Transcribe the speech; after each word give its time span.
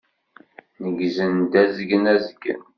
Neggzen-d 0.81 1.53
azgen 1.61 2.03
azgen. 2.13 2.61